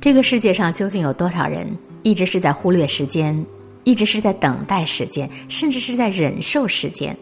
[0.00, 1.66] 这个世界上究竟有多少人
[2.02, 3.44] 一直是在忽略时间，
[3.84, 7.16] 一直是在等待时间，甚至是在忍受时间，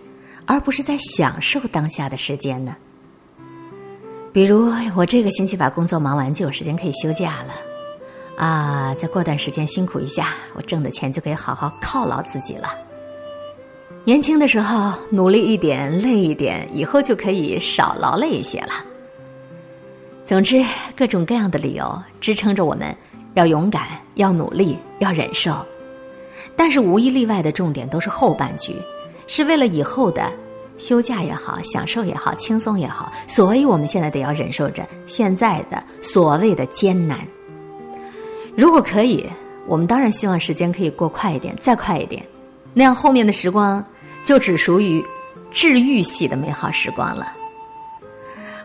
[0.46, 2.74] 而不是在享受当下的时间呢？
[4.32, 7.54] 比如，我这个星期把工作忙完，就有时间可以休假了。
[8.36, 12.70] 啊，再过段时间辛苦一下，我挣的钱就可以好好犒劳自己了。
[14.04, 18.84] 年轻的时候努力一点，累一点，以后就可以少劳累一些了。
[20.30, 20.64] 总之，
[20.96, 22.96] 各种各样的理由支撑着我们
[23.34, 25.52] 要勇敢、要努力、要忍受。
[26.54, 28.76] 但是无一例外的重点都是后半句，
[29.26, 30.30] 是为了以后的。
[30.78, 37.26] 休假也好，享受也好，轻松也好，所以我们现在得要忍受着现在的所谓的艰难。
[38.56, 39.28] 如果可以，
[39.66, 42.24] 我们当然希望时间可以过快一点，再快一点，
[42.72, 43.84] 那样后面的时光
[44.22, 45.04] 就只属于
[45.50, 47.39] 治愈系的美好时光了。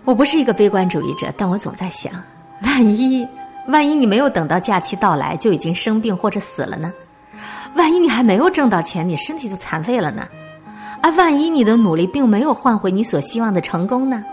[0.05, 2.13] 我不是一个悲观主义者，但我总在想，
[2.61, 3.27] 万一
[3.67, 6.93] 万一你没有等到假期到来就已经生病或者死了呢？
[7.75, 10.27] 万一你还没有挣到钱，你身体就残废了呢？
[11.01, 14.23] 啊万一你的努力并没有换回你所希望的成功呢？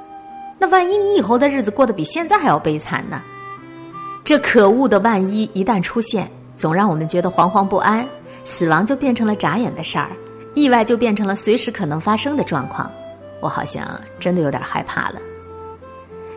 [0.58, 3.22] 那万一你以后的日子过得比现在还要悲惨呢？
[4.22, 8.06] 这可恶的万一一旦出现，总让我们觉得惶惶不安。
[8.44, 10.08] 死亡就变成了眨眼的事儿，
[10.54, 12.90] 意外就变成了随时可能发生的状况。
[13.40, 13.88] 我好像
[14.20, 15.16] 真的有点害怕了。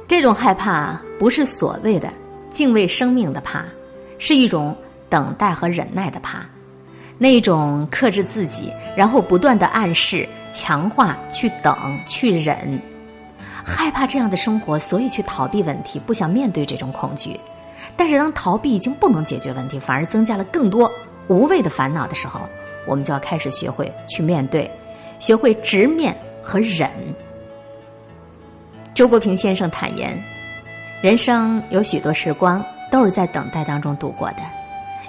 [0.08, 2.10] 这种害怕不是所谓的
[2.52, 3.66] 敬畏生命的怕，
[4.20, 4.76] 是一种
[5.10, 6.46] 等待和忍耐的怕。
[7.18, 11.76] 那种克制自己，然后不断的暗示、强化、去等、
[12.08, 12.80] 去忍，
[13.64, 17.40] 害怕这样的生活，所以去逃避问题，不想面对这种恐惧。
[17.96, 20.92] 但是当逃避已经不能解决问题，反而增加了更多
[21.30, 22.42] 无谓的烦恼的时候，
[22.86, 24.70] 我们就要开始学会去面对，
[25.20, 26.90] 学会直面和忍。
[28.96, 30.18] 周国平先生坦言，
[31.04, 34.38] 人生有许多时光都是在等待当中度过的，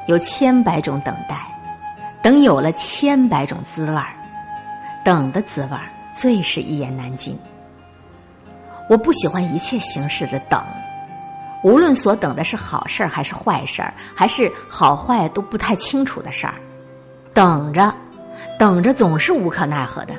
[0.08, 1.46] 有千百种等待。
[2.20, 4.08] 等有了千百种滋味儿，
[5.04, 5.82] 等的滋味儿
[6.16, 7.38] 最是一言难尽。
[8.90, 10.60] 我不喜欢一切形式的等，
[11.62, 16.54] 无论所等的是好事儿还是坏事儿，还是好坏都不太清楚的事儿，
[17.32, 17.94] 等着，
[18.58, 20.14] 等着总是无可奈何的。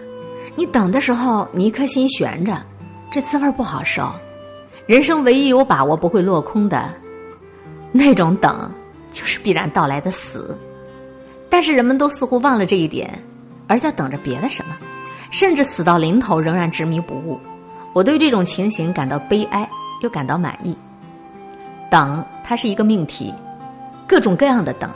[0.56, 2.58] 你等的时候，你一颗心悬着，
[3.12, 4.10] 这滋味不好受。
[4.86, 6.90] 人生唯一有把握不会落空的
[7.92, 8.72] 那种等，
[9.12, 10.58] 就是必然到来的死。
[11.50, 13.22] 但是人们都似乎忘了这一点，
[13.68, 14.76] 而在等着别的什么，
[15.32, 17.40] 甚至死到临头仍然执迷不悟。
[17.94, 19.68] 我对这种情形感到悲哀，
[20.02, 20.78] 又感到满意。
[21.90, 23.34] 等，它是一个命题，
[24.06, 24.90] 各种各样的等，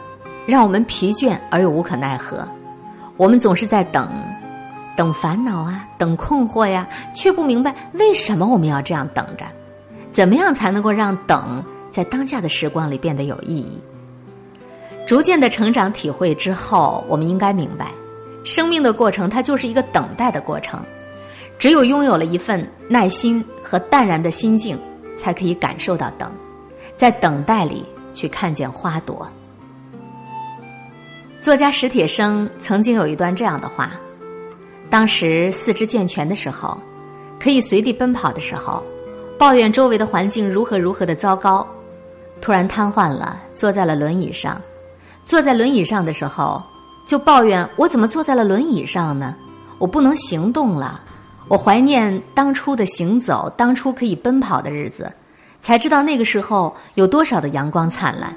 [0.45, 2.47] 让我们疲倦而又无可奈何。
[3.17, 4.09] 我们总是在等，
[4.96, 9.46] 等烦恼啊，等困惑呀，却不明白为什么我们要这样等着。
[10.12, 13.79] 怎么样才能够让等在当下的时光里变得有意义？
[15.07, 17.91] 逐渐的成长体会之后，我们应该明白，
[18.44, 20.79] 生命的过程它就是一个等待的过程。
[21.58, 24.78] 只有拥有了一份耐心和淡然的心境，
[25.18, 26.31] 才可以感受到等，
[26.97, 29.28] 在等待里去看见花朵。
[31.41, 33.94] 作家史铁生曾经有一段这样的话：
[34.91, 36.78] 当时四肢健全的时候，
[37.40, 38.84] 可以随地奔跑的时候，
[39.38, 41.66] 抱怨周围的环境如何如何的糟糕；
[42.41, 44.62] 突然瘫痪了，坐在了轮椅上。
[45.25, 46.62] 坐在轮椅上的时候，
[47.07, 49.34] 就抱怨我怎么坐在了轮椅上呢？
[49.79, 51.00] 我不能行动了。
[51.47, 55.09] 我怀念当初的行走，当初可以奔跑的日子，
[55.62, 58.35] 才知道那个时候有多少的阳光灿烂。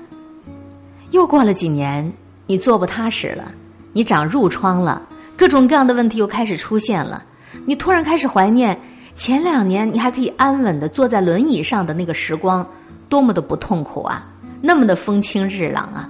[1.10, 2.12] 又过了几年，
[2.46, 3.50] 你坐不踏实了，
[3.92, 5.02] 你长褥疮了，
[5.36, 7.22] 各种各样的问题又开始出现了。
[7.66, 8.78] 你突然开始怀念
[9.14, 12.66] 前两年你还可以安稳的坐在轮椅上的那个时光，
[13.08, 14.26] 多么的不痛苦啊，
[14.60, 16.08] 那么的风清日朗啊。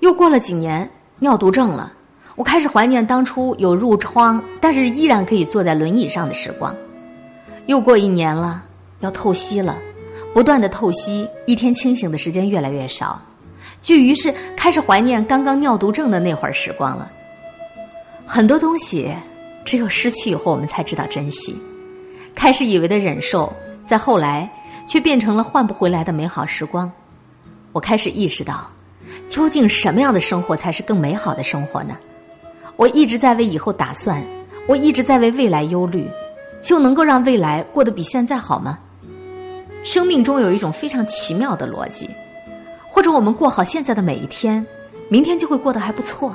[0.00, 1.92] 又过了几年，尿毒症了，
[2.36, 6.74] 我开始怀念当初有褥疮，但是依然可以坐在轮椅上的时光。
[7.66, 8.62] 又过一年了，
[9.00, 9.76] 要透析了，
[10.32, 13.20] 不断的透析，一天清醒的时间越来越少，
[13.80, 17.10] 就于是开始怀念刚刚尿毒症的那会儿时光了。
[18.26, 19.14] 很多东西，
[19.64, 21.56] 只有失去以后，我们才知道珍惜。
[22.34, 23.52] 开始以为的忍受，
[23.86, 24.50] 在后来
[24.86, 26.90] 却变成了换不回来的美好时光。
[27.72, 28.68] 我开始意识到。
[29.28, 31.96] 究竟什么样的生活才是更美好的生活呢？
[32.76, 34.22] 我一直在为以后打算，
[34.66, 36.06] 我一直在为未来忧虑，
[36.62, 38.78] 就能够让未来过得比现在好吗？
[39.82, 42.08] 生命中有一种非常奇妙的逻辑，
[42.88, 44.66] 或者我们过好现在的每一天，
[45.08, 46.30] 明天就会过得还不错；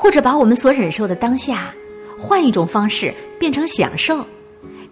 [0.00, 1.74] 或者把我们所忍受的当下，
[2.16, 4.24] 换一种方式变成享受，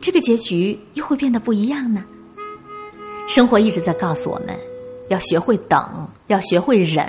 [0.00, 2.04] 这个结局又会变得不一样呢？
[3.28, 4.48] 生活一直在告诉我们。
[5.08, 7.08] 要学会等，要学会忍。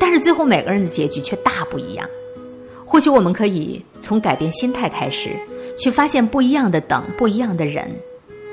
[0.00, 2.08] 但是最后每个人的结局却大不一样。
[2.86, 5.28] 或许我们可以从改变心态开始，
[5.76, 7.94] 去发现不一样的等，不一样的忍，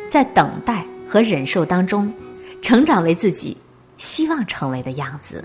[0.09, 2.13] 在等待和忍受当中，
[2.61, 3.55] 成长为自己
[3.97, 5.41] 希望成为的样子。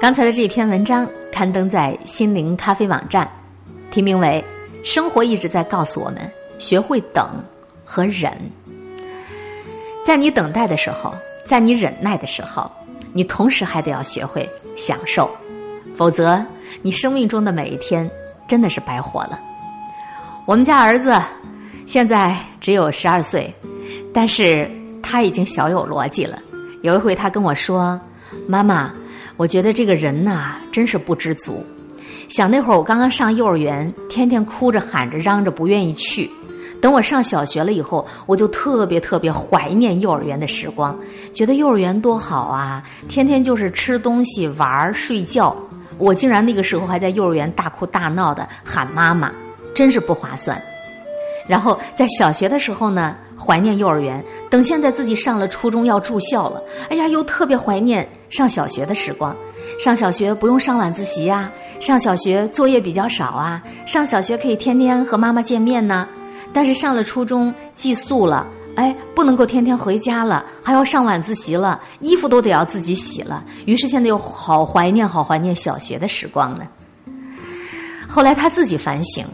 [0.00, 3.28] 刚才的这篇文章刊登在心灵咖啡网站，
[3.90, 4.44] 题名为
[4.88, 6.18] 《生活一直在告诉我们
[6.56, 7.28] 学会等
[7.84, 8.32] 和忍》。
[10.04, 11.12] 在你等待的时候，
[11.44, 12.70] 在你忍耐的时候，
[13.12, 15.28] 你同时还得要学会享受，
[15.96, 16.40] 否则
[16.80, 18.08] 你生命中的每一天
[18.46, 19.36] 真的是白活了。
[20.46, 21.12] 我们家儿子
[21.86, 23.52] 现在只有十二岁，
[24.14, 24.70] 但是
[25.02, 26.38] 他已经小有逻辑了。
[26.82, 28.00] 有一回他跟我说
[28.46, 28.92] ：“妈妈，
[29.38, 31.64] 我觉得这个人呐，真是不知足。
[32.28, 36.28] 想那会儿我刚刚上幼儿园，天天哭着喊着嚷着不愿意去。”
[36.80, 40.96] 等我上小学了以后，我就特别特别怀念幼儿园的时光，
[41.32, 42.82] 觉得幼儿园多好啊！
[43.08, 45.56] 天天就是吃东西、玩儿、睡觉。
[45.98, 49.32] 我竟然那个时候还在幼儿园大哭大闹的喊妈妈，
[49.74, 50.60] 真是不划算。
[51.48, 59.34] 然后在小学的时候呢，怀念幼儿园；等现在自己上了初中要住校了，哎呀，又特别怀念上小学的时光。
[59.80, 61.50] 上小学不用上晚自习呀，
[61.80, 66.06] 上小学作业比较少啊，上小学可以天天和妈妈见面呢。
[66.52, 73.44] 但是上了初中寄宿了，哎，不能够天天回家了，还要上晚自习了，衣服都得要自己洗了。
[73.66, 76.66] 于是现在又好怀念，好怀念小学的时光呢。
[78.08, 79.24] 后来他自己反省，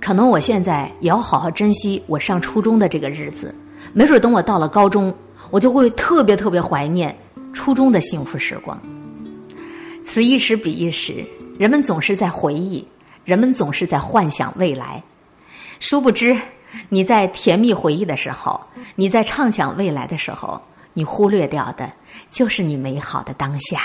[0.00, 3.54] 可能我现在也要好好珍惜我上初中的这个日子，
[3.92, 5.14] 没准等我到了高中，
[5.50, 7.16] 我就会特别特别怀念
[7.52, 8.80] 初中的幸福时光。
[10.04, 11.24] 此一时彼一时，
[11.58, 12.86] 人们总是在回忆，
[13.24, 15.02] 人们总是在幻想未来，
[15.80, 16.36] 殊不知。
[16.90, 18.60] 你在甜蜜回忆的时候，
[18.94, 20.60] 你在畅想未来的时候，
[20.92, 21.90] 你忽略掉的
[22.30, 23.80] 就是你美好的当下。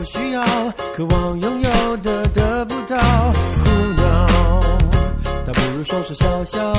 [0.00, 0.42] 不需要
[0.96, 4.26] 渴望拥有的得不到苦恼
[5.44, 6.74] 倒不如说说笑笑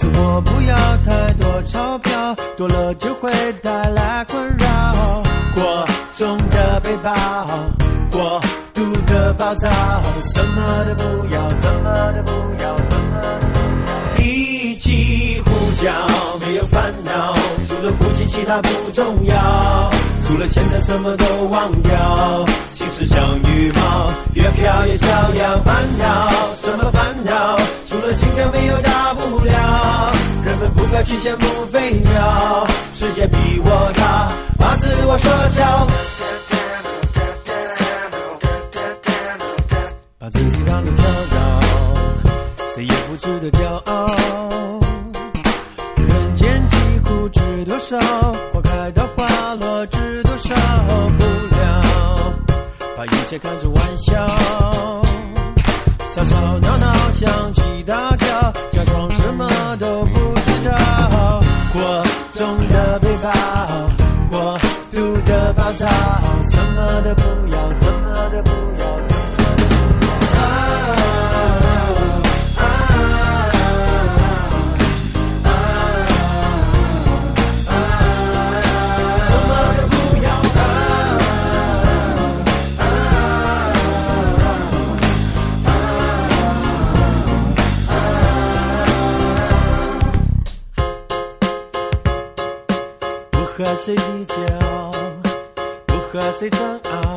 [0.00, 3.30] 生活不要太多钞票多了就会
[3.62, 5.22] 带来困扰
[5.54, 7.14] 过重的背包
[8.10, 8.40] 过
[8.74, 9.70] 度的暴躁
[10.24, 15.50] 什么都不要什么都不要什么都不要一起呼
[15.84, 15.92] 叫
[16.40, 17.32] 没有烦恼
[17.68, 19.90] 除了呼吸其他不重要
[20.28, 26.30] 除了现在什么都忘掉心事像羽毛越飘越逍遥烦恼
[26.60, 30.12] 什么烦恼除了心跳没有大不了
[30.44, 35.86] 人们不该去羡慕飞鸟世界比我大把自我缩小
[40.18, 41.60] 把自己当作跳蚤
[42.74, 44.06] 谁也不值得骄傲
[45.96, 47.98] 人间疾苦知多少
[52.98, 54.26] 把一切看成玩笑，
[56.12, 58.26] 吵吵闹闹，想起大叫，
[58.72, 61.40] 假装什么都不知道，
[61.72, 61.80] 过
[62.32, 62.87] 中的。
[93.58, 94.36] 和谁比较？
[95.86, 97.16] 不和谁争拗？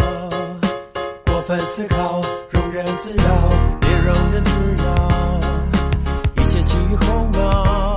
[1.28, 2.20] 过分思考，
[2.54, 3.26] 庸人自扰，
[3.80, 4.52] 别庸人自
[4.84, 5.40] 扰。
[6.38, 7.96] 一切起于鸿毛，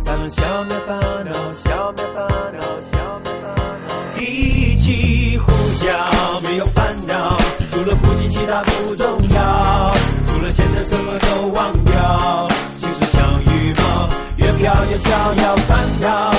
[0.00, 3.54] 才能消灭烦恼，消灭烦恼，消灭烦
[3.86, 4.20] 恼。
[4.20, 7.38] 一起呼叫，没有烦恼，
[7.70, 9.94] 除了呼吸，其他不重要。
[10.26, 12.48] 除了现在，什么都忘掉。
[12.74, 15.56] 心事像羽毛，越飘越逍遥。
[15.68, 16.32] 烦恼，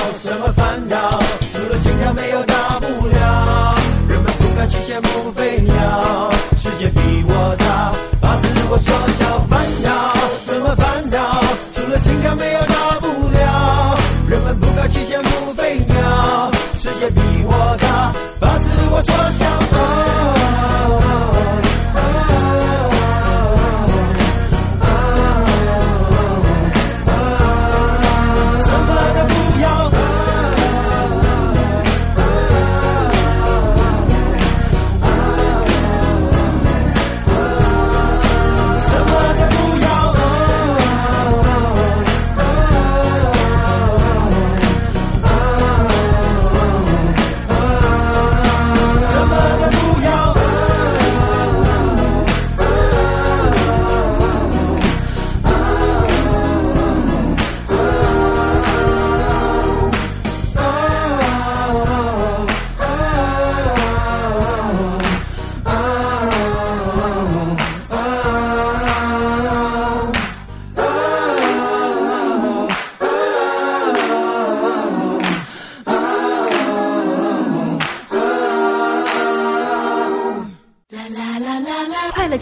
[5.02, 10.14] 目飞鸟世界比我大把自我缩小烦恼
[10.46, 11.42] 什么烦恼
[11.74, 12.77] 除了情感没有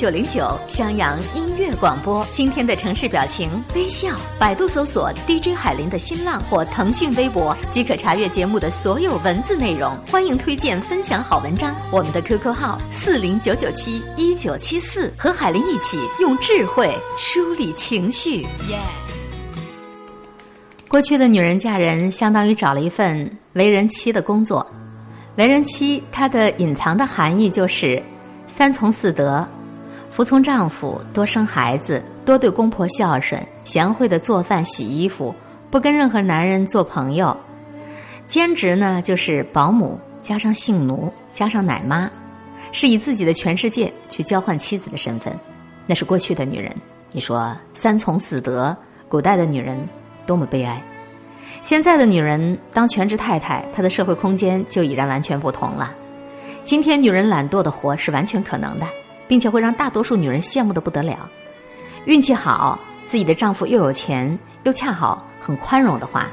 [0.05, 2.23] 九零九襄阳音乐广播。
[2.31, 9.97] 今天的城市表情微笑，百度搜索 DJ 海林的新浪或腾讯微博即可查阅节目的所有文字内容。
[10.05, 18.41] 欢迎推荐分享好文章，我们的 QQ 号四零九九七一九七四，和海林一起用智慧梳理情绪。
[18.69, 18.77] 耶！
[20.87, 24.63] 过去的女人嫁人，相当于找了一份为人妻的工作。
[25.37, 27.99] 为人妻，它的隐藏的含义就是
[28.45, 29.43] 三从四德：
[30.15, 35.35] 服从丈夫，多生孩子，多对公婆孝顺，贤惠的做饭、洗衣服，
[35.69, 37.35] 不跟任何男人做朋友。
[38.23, 42.09] 兼职呢，就是保姆加上性奴加上奶妈，
[42.71, 45.37] 是以自己的全世界去交换妻子的身份。
[45.85, 46.73] 那是过去的女人。
[47.11, 48.73] 你说三从四德，
[49.09, 49.77] 古代的女人
[50.25, 50.81] 多么悲哀。
[51.61, 55.91] 现在的女人当全职太太，她的社会空间就已然完全不同了。
[56.63, 58.87] 今天女人懒惰的活是完全可能的，
[59.27, 61.29] 并且会让大多数女人羡慕的不得了。
[62.05, 66.27] 运气好，自己的丈夫又有钱，又恰好很宽容的话，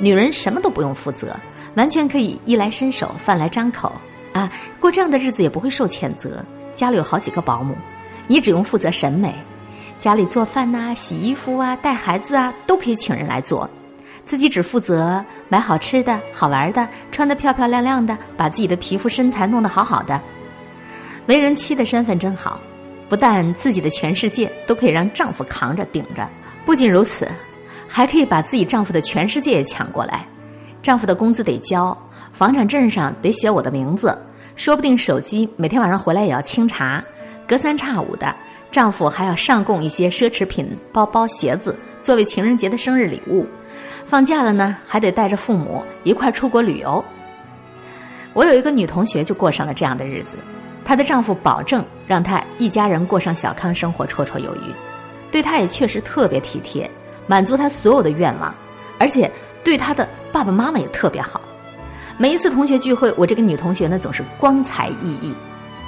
[0.00, 1.36] 女人什么都不用负责，
[1.76, 3.92] 完全可以衣来伸手、饭来张口
[4.32, 4.50] 啊！
[4.80, 6.44] 过这样的日子也不会受谴责。
[6.74, 7.76] 家里有好几个保姆，
[8.26, 9.34] 你只用负责审美，
[9.98, 13.68] 家里做饭呐、洗衣服啊、带孩子啊，都可以请人来做。
[14.24, 20.20] 自己只负责买好吃的、好玩的，穿得漂漂亮亮的，把自己的皮肤身材弄得好好的。
[21.26, 22.60] 为人妻的身份真好，
[23.08, 26.28] 不但自己的全世界都可以让丈夫扛着顶着，
[26.64, 27.28] 不仅如此，
[27.86, 30.26] 还可以把自己丈夫的全世界也抢过来。
[30.82, 31.96] 丈夫的工资得交，
[32.32, 34.16] 房产证上得写我的名字，
[34.56, 37.02] 说不定手机每天晚上回来也要清查，
[37.46, 38.34] 隔三差五的，
[38.72, 43.46] 丈夫还要上供一些奢侈品、包包、鞋子，作为情人节的生日礼物。
[44.04, 47.02] 放假了呢，还得带着父母一块出国旅游。
[48.32, 50.36] 我有一个女同学就过上了这样的日子，
[50.84, 54.74] 她的丈夫保证让她一家人过上小康生活，绰绰有余，
[55.30, 56.90] 对她也确实特别体贴，
[57.26, 58.54] 满足她所有的愿望，
[58.98, 59.30] 而且
[59.64, 61.40] 对她的爸爸妈妈也特别好。
[62.18, 65.34] 每一次同学聚会，我这个女同学呢总是光彩熠熠，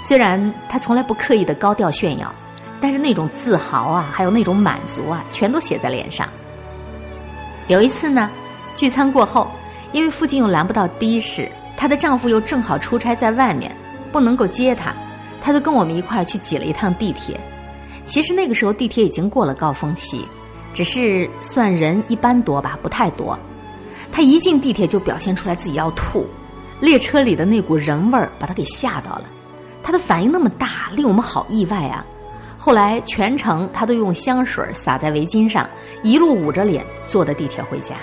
[0.00, 2.32] 虽然她从来不刻意的高调炫耀，
[2.80, 6.28] 但是那种自豪啊，还有那种满足啊，全都写在脸上。
[7.68, 8.30] 有一次呢，
[8.74, 9.50] 聚餐过后，
[9.92, 13.70] 因为附近又拦不到的士，她的丈夫又正好出差在外面，
[14.14, 14.94] 不能够接他，
[15.42, 17.38] 他就跟我们一块儿去挤了一趟地铁。
[18.04, 20.24] 其实那个时候地铁已经过了高峰期，
[20.72, 23.36] 只是算人一般多吧，不太多。
[24.12, 26.24] 他一进地铁就表现出来自己要吐，
[26.78, 29.24] 列车里的那股人味儿把他给吓到了。
[29.82, 32.06] 他的反应那么大，令我们好意外啊。
[32.56, 35.68] 后来全程他都用香水洒在围巾上。
[36.04, 37.96] 一路捂着脸坐的地铁回家。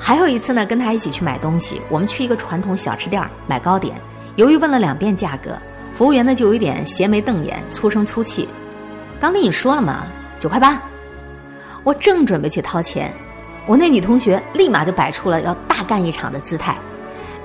[0.00, 3.94] 还有一次呢，跟他一起去买东西，我们去一个传统小吃店买糕点。
[4.40, 5.54] 由于问了两遍价格，
[5.94, 8.48] 服务员呢就有一点斜眉瞪眼、粗声粗气。
[9.20, 10.06] 刚跟你说了嘛，
[10.38, 10.80] 九块八。
[11.84, 13.12] 我正准备去掏钱，
[13.66, 16.74] 我那女同学立马就摆出了要大干一场的姿态。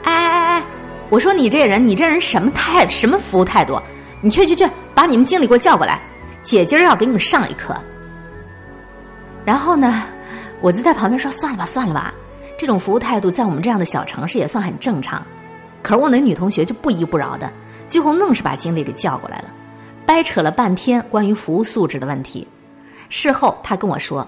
[0.03, 0.63] 哎哎哎哎，
[1.09, 3.77] 我说你这人，你这人什么态什么服务态度？
[4.21, 5.99] 你去去去，把你们经理给我叫过来，
[6.43, 7.75] 姐今儿要给你们上一课。
[9.43, 10.01] 然后呢，
[10.61, 12.13] 我就在旁边说：“算了吧，算了吧，
[12.57, 15.21] 这种服务态度在我们这样的小城市也算很正常。”
[15.85, 17.47] 可是我那女同学就不依不饶的，
[17.87, 19.53] 最后愣是把经理给叫过来了，
[20.03, 22.47] 掰扯了半天关于服务素质的问题。
[23.07, 24.27] 事后她跟我说：“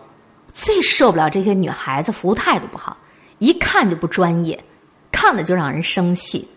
[0.54, 2.96] 最受不了这些女孩子服务态度不好，
[3.40, 4.64] 一看就不专业，
[5.12, 6.48] 看了就让人生气。”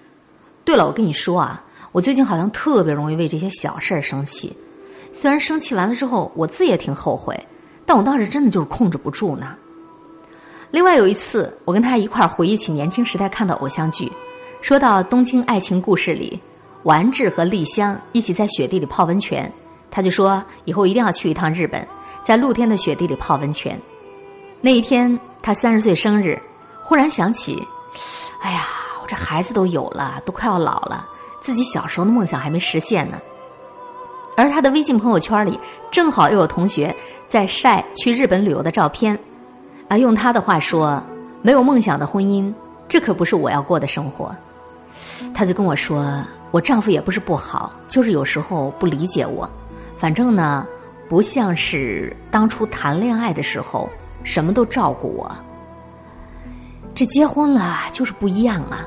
[0.66, 4.54] 对了，我跟你说啊，我最近好像特别容易为这些小事儿生气，
[5.14, 7.34] 虽然生气完了之后，我自己也挺后悔。
[7.86, 9.56] 但我当时真的就是控制不住呢。
[10.70, 14.12] 另外有一次，我跟他一块儿回忆起年轻时代看的偶像剧，
[14.60, 16.38] 说到《东京爱情故事》里，
[16.82, 19.50] 丸治和丽香一起在雪地里泡温泉，
[19.90, 21.86] 他就说以后一定要去一趟日本，
[22.22, 23.80] 在露天的雪地里泡温泉。
[24.60, 26.40] 那一天他三十岁生日，
[26.84, 27.66] 忽然想起，
[28.42, 28.66] 哎呀，
[29.02, 31.06] 我这孩子都有了，都快要老了，
[31.40, 33.18] 自己小时候的梦想还没实现呢。
[34.36, 35.58] 而他的微信朋友圈里，
[35.90, 36.94] 正好又有同学
[37.26, 39.18] 在晒去日本旅游的照片，
[39.88, 41.02] 啊，用他的话说，
[41.40, 42.52] 没有梦想的婚姻，
[42.86, 44.36] 这可不是我要过的生活。
[45.34, 49.48] 她就跟我说，我丈夫也不是不好，就是有时候不理解我，
[49.98, 50.66] 反正呢，
[51.08, 53.88] 不像是当初谈恋爱的时候
[54.24, 55.30] 什么都照顾我。
[56.94, 58.84] 这结婚了就是不一样啊。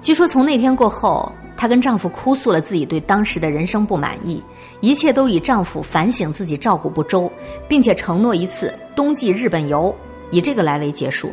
[0.00, 1.32] 据说从那天过后。
[1.56, 4.42] 她跟丈夫哭诉了自己对当时的人生不满意，
[4.80, 7.30] 一切都以丈夫反省自己照顾不周，
[7.68, 9.94] 并且承诺一次冬季日本游，
[10.30, 11.30] 以这个来为结束。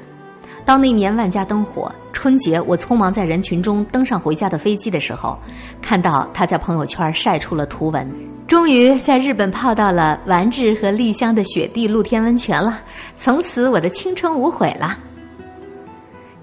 [0.67, 5.39] 到那年万家灯火，春节我匆忙在人群中登上回家的飞机的时候，
[5.81, 8.05] 看到他在朋友圈晒出了图文，
[8.47, 12.81] 终于在日本泡到了丸治和丽香的雪地露天温泉了，
[13.15, 15.00] 从此我的青春无悔了。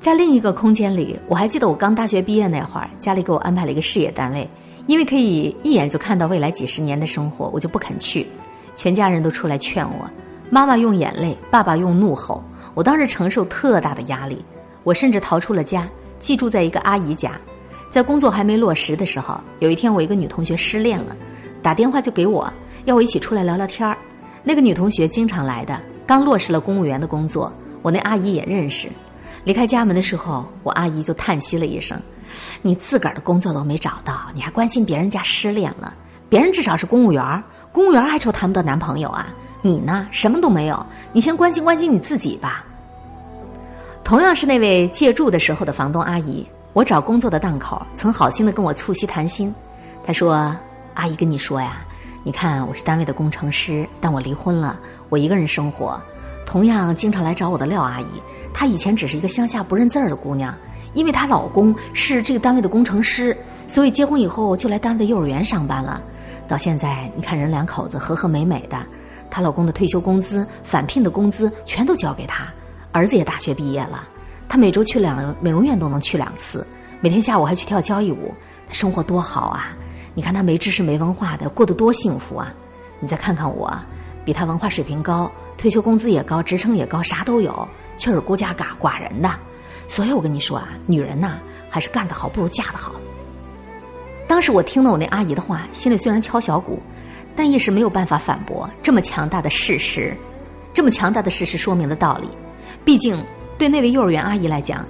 [0.01, 4.49] 在另一个空间里，我还记得我刚大学毕业那会儿，家里给我安排了一个事业单位，
[4.87, 8.27] 因为可以一眼就看到未来几十年的生活，我就不肯去。
[8.75, 10.09] 全家人都出来劝我，
[10.49, 12.43] 妈妈用眼泪，爸爸用怒吼，
[12.75, 14.45] 我当时承受特大的压力，
[14.83, 15.89] 我甚至逃出了家，
[16.19, 17.41] 寄住在一个阿姨家。
[17.91, 21.17] 在工作还没落实的时候，有一天我一个女同学失恋了，
[21.63, 22.53] 打电话就给我，
[22.85, 23.97] 要我一起出来聊聊天儿。
[24.43, 27.53] 那个女同学经常来的，刚落实了公务员的工作，
[27.83, 28.89] 我那阿姨也认识。
[29.45, 31.97] 离开家门的时候，我阿姨就叹息了一声
[32.63, 35.95] ：“你自个儿的工作都没找到，你还关心别人家失恋了？
[36.29, 37.23] 别人至少是公务员，
[37.71, 39.33] 公务员还愁谈不到男朋友啊？
[39.67, 40.87] 你呢，什么都没有。
[41.13, 42.65] 你先关心关心你自己吧。”
[44.05, 49.53] 同样是那位借住的时候的房东阿姨，我找工作的档口曾好心的跟我促膝谈心。
[50.07, 50.55] 她说
[50.93, 51.83] ：“阿姨跟你说呀，
[52.23, 55.99] 你看我是单位的工程师，但我离婚了，我一个人生活。
[56.45, 58.07] 同样经常来找我的廖阿姨。”
[58.53, 60.55] 她以前只是一个乡下不认字儿的姑娘，
[60.93, 63.35] 因为她老公是这个单位的工程师，
[63.67, 66.03] 所以结婚以后就来单位的幼儿园上班了。
[66.47, 68.77] 到现在，你看人两口子和和美美的，
[69.31, 72.53] 她老公的退休工资、返聘的工资全都交给她，
[72.93, 74.07] 儿子也大学毕业了，
[74.49, 76.67] 她每周去两美容院都能去两次，
[77.01, 78.33] 每天下午还去跳交谊舞，
[78.69, 79.77] 她生活多好啊！
[80.15, 82.53] 你看她没知识没文化的过得多幸福啊！
[83.01, 83.73] 你再看看我，
[84.25, 87.69] 比她文化水平高，退休工资也高，职称也高，啥都有。
[87.97, 89.31] 却是孤家寡寡人的，
[89.87, 91.39] 所以我跟你说啊，女人呐，
[91.71, 92.93] 还是干得好不如嫁得好。
[94.27, 96.83] 当时我听了我那阿姨的话，心里虽然敲小鼓，
[97.37, 100.15] 但一时没有办法反驳这么强大的事实，
[100.73, 102.29] 这么强大的事实说明的道理。
[102.85, 103.17] 毕竟
[103.59, 104.85] 对那位幼儿园阿姨来讲，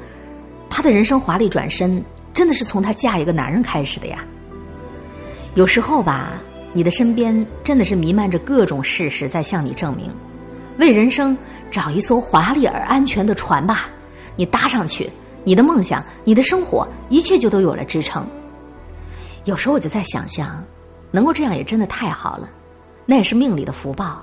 [0.68, 2.02] 她的人生华丽转身，
[2.32, 4.24] 真的是从她嫁一个男人开始的呀。
[5.54, 6.32] 有时候吧，
[6.72, 10.10] 你的身边真的是弥漫着各种事实在向你证明，
[10.78, 11.36] 为人生。
[11.70, 13.88] 找一艘华丽而安全的船吧，
[14.36, 15.10] 你搭上去，
[15.42, 18.24] 你的梦想，你的生活，一切就都有了支撑。
[19.44, 20.62] 有时候我就在想象，
[21.14, 22.50] 能够这样也真的太好了，
[23.06, 24.20] 那也是命里的福报。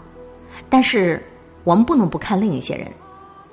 [0.69, 1.23] 但是
[1.63, 2.91] 我们不能不看另一些人，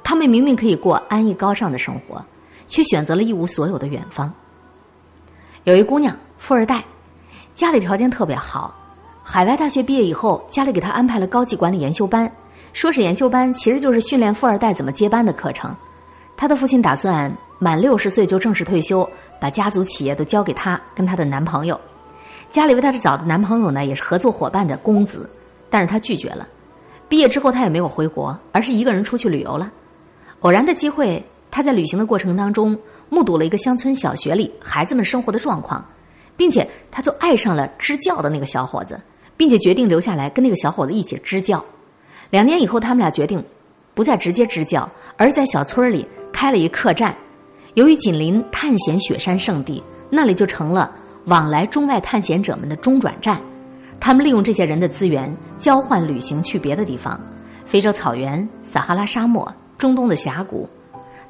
[0.02, 2.20] 他们明明可以过安逸高尚的生活，
[2.66, 4.28] 却选择了一无所有的远方。
[5.62, 6.84] 有一姑娘，富二代，
[7.54, 8.74] 家里条件特别好，
[9.22, 12.28] 海外大学毕业以后，家里给她安排了高级管理研修班。
[12.72, 15.72] 说是研修班，其实就是训练富二代怎么接班的课程。
[16.36, 19.08] 他的父亲打算满六十岁就正式退休，
[19.40, 21.80] 把家族企业都交给她跟她的男朋友。
[22.50, 25.28] 家里为他找的男朋友呢，也是合作伙伴的公子，
[25.68, 26.48] 但是他拒绝了。
[27.08, 29.70] 毕业之后，他也没有回国，而是一个人出去旅游了。
[30.40, 35.84] 偶然的机会，他在旅行的过程当中，目睹了一个乡村小学里孩子们生活的状况，
[36.36, 39.00] 并且他就爱上了支教的那个小伙子，
[39.36, 41.62] 并且决定留下来跟那个小伙子一起支教。
[42.30, 43.42] 两年以后，他们俩决定
[43.94, 47.14] 不再直接支教，而在小村里开了一客栈。
[47.74, 50.90] 由于紧邻探险雪山圣地，那里就成了
[51.28, 53.38] 往来中外探险者们的中转站。
[54.00, 57.20] 他们利用这些人的资源，交换旅行去别的地方：
[57.66, 60.68] 非洲草原、撒哈拉沙漠、中东的峡谷。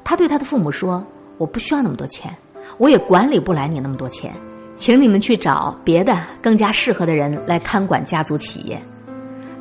[0.03, 1.05] 他对他的父母说
[1.37, 2.33] ：“我不需要那么多钱，
[2.77, 4.31] 我也管理不来你那么多钱，
[4.75, 8.81] 请你们去找别的更加适合的人来看管家族企业。”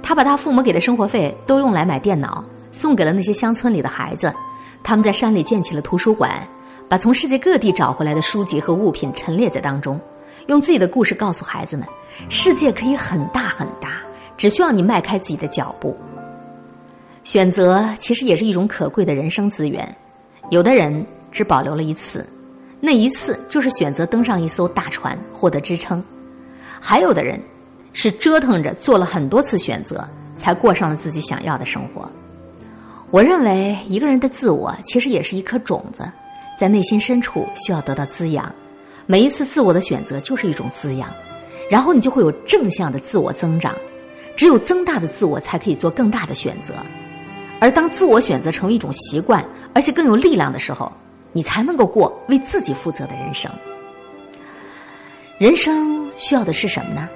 [0.03, 4.33] 他把他父母给的生活费都用来买电脑，送给了那些乡村里的孩子。
[4.85, 6.47] 他们在山里建起了图书馆，
[6.89, 10.01] 把从世界各地找回来的书籍和物品陈列在当中，
[10.49, 11.87] 用自己的故事告诉孩子们：
[12.29, 14.01] 世界可以很大很大，
[14.37, 15.97] 只需要你迈开自己的脚步。
[17.23, 19.95] 选择其实也是一种可贵的人生资源。
[20.51, 22.27] 有的人只保留了一次，
[22.81, 26.01] 那一次就是选择登上一艘大船，获得支撑；
[26.81, 27.41] 还有的人。
[27.95, 30.07] 是折腾着做了很多次选择，
[30.37, 32.09] 才过上了自己想要的生活。
[33.11, 36.09] 我认为一个人的自我其实也是一颗种子，
[36.57, 38.55] 在内心深处需要得到滋养。
[39.11, 41.09] 每一次自我的选择就是一种滋养，
[41.71, 43.75] 然后你就会有正向的自我增长。
[44.37, 46.75] 只有增大的自我，才可以做更大的选择。
[47.59, 49.43] 而当自我选择成为一种习惯，
[49.73, 50.93] 而且更有力量的时候，
[51.33, 53.51] 你才能够过为自己负责的人生。
[55.39, 57.09] 人生需要的是什么呢？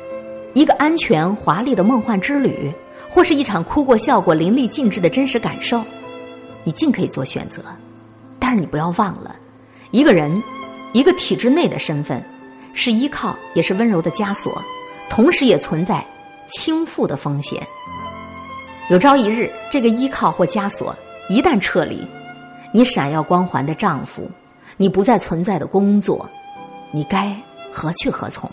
[0.54, 2.72] 一个安全华丽的梦幻之旅，
[3.10, 5.84] 或是一场哭过笑过淋漓尽致的真实感受，
[6.64, 7.62] 你尽可以做选择。
[8.38, 9.36] 但是你不要忘了，
[9.92, 10.42] 一个人，
[10.92, 12.22] 一个体制内的身份，
[12.74, 14.62] 是依靠，也是温柔的枷锁，
[15.08, 16.04] 同时也存在
[16.46, 17.66] 倾覆的风险。
[18.90, 20.94] 有朝一日，这个依靠或枷锁
[21.28, 22.06] 一旦撤离，
[22.72, 24.30] 你闪耀光环的丈夫，
[24.76, 26.28] 你不再存在的工作，
[26.90, 27.34] 你该
[27.72, 28.50] 何去何从？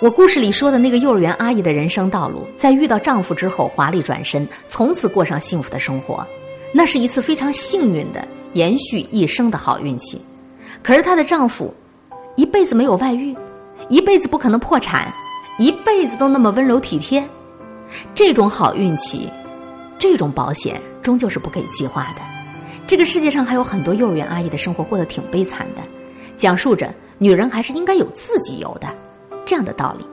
[0.00, 6.26] 我故事里说的那个幼儿园阿姨的人生道路，在遇到丈夫之后华丽转身，从此过上幸福的生活，
[6.72, 10.20] 那是一次非常幸运的延续一生的好运气。
[10.82, 11.72] 可是她的丈夫
[12.36, 13.36] 一辈子没有外遇，
[13.88, 15.12] 一辈子不可能破产，
[15.58, 17.26] 一辈子都那么温柔体贴，
[18.14, 19.28] 这种好运气，
[19.98, 22.22] 这种保险终究是不可以计划的。
[22.86, 25.82] 这个世界上还有很多幼儿园阿姨的生活过得挺悲惨的，
[26.36, 28.88] 讲述着女人还是应该有自己有的。
[29.44, 30.04] 这样的道理，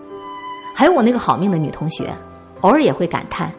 [0.73, 2.09] 还有我那个好命的女同学，
[2.61, 3.51] 偶尔也会感叹，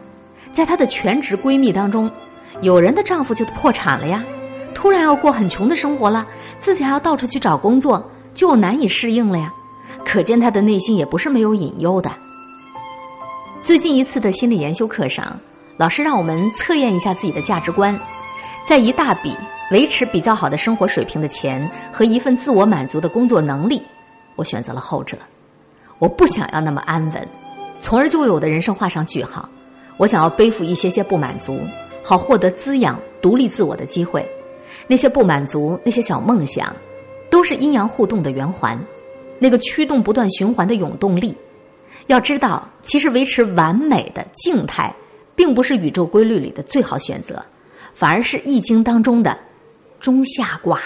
[0.51, 2.09] 在她的全职闺蜜当中，
[2.61, 4.23] 有人的丈夫就破产了呀，
[4.75, 6.27] 突然要过很穷的生活了，
[6.59, 9.51] 自己还要到处去找工作，就难以适应了呀。
[10.03, 12.11] 可见他的内心也不是没有隐忧的。
[13.63, 15.39] 最近一次的心理研修课上，
[15.77, 17.97] 老师让我们测验一下自己的价值观，
[18.67, 19.35] 在一大笔
[19.71, 23.81] 维持比较好的生活水平的钱和一份自我满足的工作能力，
[24.35, 25.17] 我选择了后者。
[25.97, 27.27] 我不想要那么安稳，
[27.81, 29.49] 从而就为我的人生画上句号。
[29.97, 31.57] 我想要背负一些些不满足，
[32.03, 34.29] 好获得滋养、独立自我的机会。
[34.87, 36.75] 那些不满足，那些小梦想，
[37.29, 38.79] 都是阴阳互动的圆环，
[39.39, 41.35] 那个驱动不断循环的永动力。
[42.07, 44.93] 要知道，其实维持完美的静态，
[45.35, 47.43] 并不是宇宙规律里的最好选择，
[47.95, 49.35] 反而是易经当中的
[49.99, 50.79] 中下卦。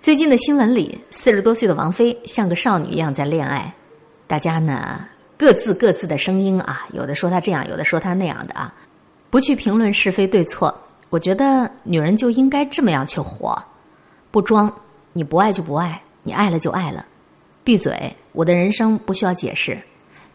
[0.00, 3.72] 最近的新闻里，四十多岁的王菲像个少女一样在恋爱，
[4.26, 5.06] 大家呢
[5.38, 8.74] 各自各自的声音啊，有的说她这样，有的说她那样的啊，
[9.30, 10.78] 不去评论是非对错。
[11.14, 13.56] 我觉得女人就应该这么样去活，
[14.32, 14.72] 不装，
[15.12, 17.06] 你不爱就不爱，你爱了就爱了，
[17.62, 18.12] 闭嘴。
[18.32, 19.80] 我的人生不需要解释，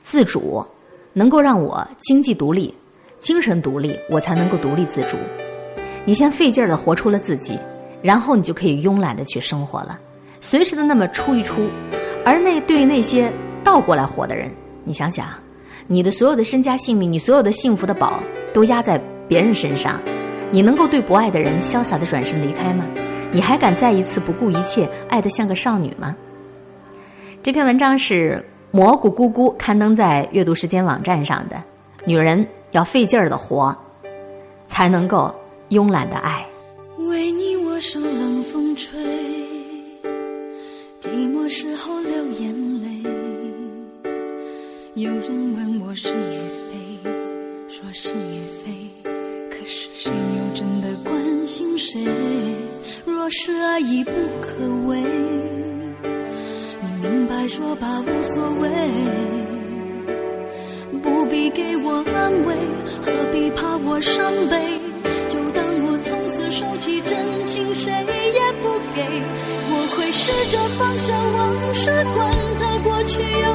[0.04, 0.66] 自主
[1.12, 2.74] 能够让我经济独立、
[3.18, 5.18] 精神独立，我才能够独立自主。
[6.06, 7.60] 你先费劲儿的活出了自己。
[8.02, 10.00] 然后你就可以慵懒的去生活了，
[10.40, 11.68] 随时的那么出一出，
[12.24, 13.30] 而那对于那些
[13.66, 14.50] 倒过来活的人，
[14.86, 15.28] 你想想，
[15.88, 18.22] 你的所有的身家性命，你所有的幸福的宝，
[18.54, 20.00] 都压在别人身上，
[20.52, 22.86] 你能够对不爱的人潇洒的转身离开吗？
[23.32, 26.16] 你还敢再一次不顾一切爱得像个少女吗？
[27.44, 31.62] 这篇文章是蘑菇姑姑刊登在阅读时间网站上的，
[32.06, 33.76] 女人要费劲儿的活，
[34.68, 35.34] 才能够
[35.70, 36.46] 慵懒的爱。
[36.98, 39.00] 为你，我受冷风吹，
[41.00, 42.90] 寂寞时候流眼泪。
[44.96, 47.10] 有人问我是与非，
[47.70, 48.72] 说是与非，
[49.50, 50.12] 可是谁
[51.50, 52.00] 心谁？
[53.06, 55.00] 若是爱已不可为，
[56.80, 58.70] 你明白说吧，无所谓，
[61.02, 62.54] 不必给我安慰，
[63.02, 64.80] 何必怕我伤悲？
[65.28, 69.02] 就当我从此收起真情，谁也不给。
[69.72, 73.48] 我会试着放下往事，管它过去有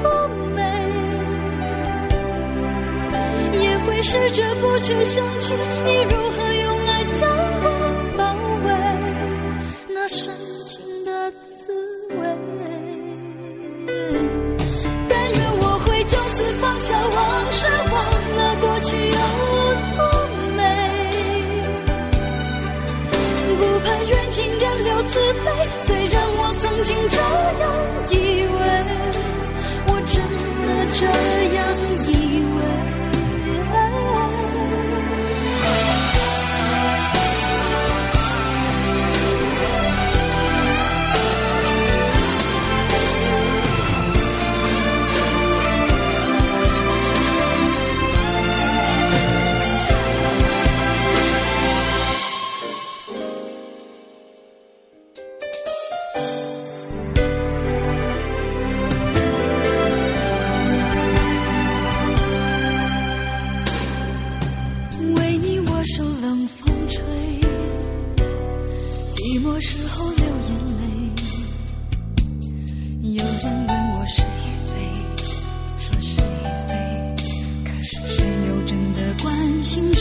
[0.00, 0.06] 多
[0.54, 0.62] 美。
[3.58, 6.45] 也会试着不去想起你如何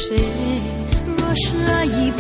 [0.08, 0.16] 谁？
[1.18, 2.12] 若是爱已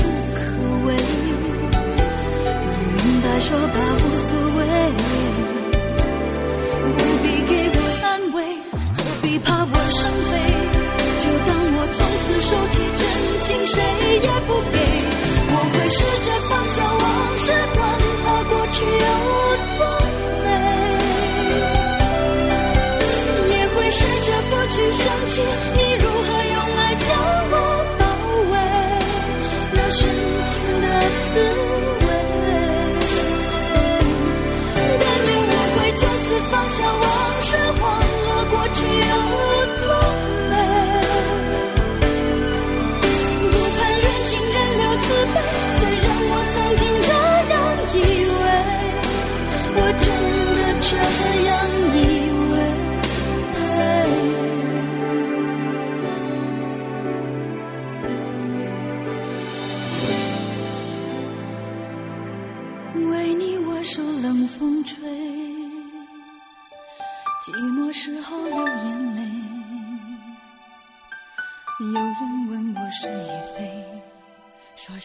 [45.35, 45.64] Bye.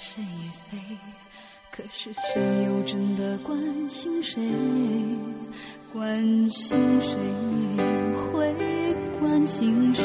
[0.02, 0.78] 是与非，
[1.70, 3.54] 可是谁又真的关
[3.86, 4.40] 心谁？
[5.92, 7.18] 关心谁？
[8.32, 8.56] 会
[9.20, 10.04] 关心谁？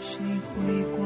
[0.00, 0.18] 谁
[0.48, 1.05] 会关？